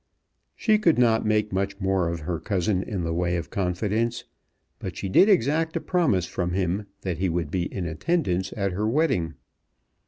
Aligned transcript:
She 0.55 0.79
could 0.79 0.97
not 0.97 1.27
make 1.27 1.53
much 1.53 1.79
more 1.79 2.09
of 2.09 2.21
her 2.21 2.39
cousin 2.39 2.81
in 2.81 3.03
the 3.03 3.13
way 3.13 3.35
of 3.35 3.51
confidence, 3.51 4.23
but 4.79 4.97
she 4.97 5.09
did 5.09 5.29
exact 5.29 5.75
a 5.75 5.79
promise 5.79 6.25
from 6.25 6.53
him, 6.53 6.87
that 7.01 7.19
he 7.19 7.29
would 7.29 7.51
be 7.51 7.71
in 7.71 7.85
attendance 7.85 8.51
at 8.57 8.71
her 8.71 8.87
wedding. 8.87 9.35